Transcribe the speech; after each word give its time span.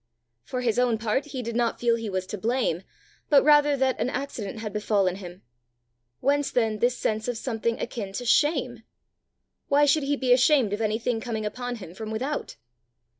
For 0.43 0.61
his 0.61 0.79
own 0.79 0.97
part 0.97 1.25
he 1.25 1.43
did 1.43 1.55
not 1.55 1.79
feel 1.79 1.95
he 1.95 2.09
was 2.09 2.25
to 2.25 2.37
blame, 2.39 2.81
but 3.29 3.43
rather 3.43 3.77
that 3.77 3.99
an 3.99 4.09
accident 4.09 4.57
had 4.57 4.73
befallen 4.73 5.17
him. 5.17 5.43
Whence 6.21 6.49
then 6.49 6.79
this 6.79 6.97
sense 6.97 7.27
of 7.27 7.37
something 7.37 7.79
akin 7.79 8.11
to 8.13 8.25
shame? 8.25 8.81
Why 9.67 9.85
should 9.85 10.01
he 10.01 10.15
be 10.15 10.33
ashamed 10.33 10.73
of 10.73 10.81
anything 10.81 11.21
coming 11.21 11.45
upon 11.45 11.75
him 11.75 11.93
from 11.93 12.09
without? 12.09 12.55